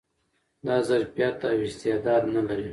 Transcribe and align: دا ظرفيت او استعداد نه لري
دا 0.65 0.77
ظرفيت 0.89 1.39
او 1.49 1.57
استعداد 1.67 2.23
نه 2.33 2.41
لري 2.47 2.69